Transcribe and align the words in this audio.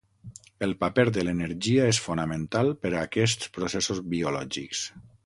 El 0.67 0.71
paper 0.83 1.03
de 1.17 1.25
l'energia 1.27 1.85
és 1.89 1.99
fonamental 2.05 2.73
per 2.87 2.93
a 2.95 3.05
aquests 3.11 3.53
processos 3.59 4.01
biològics. 4.15 4.83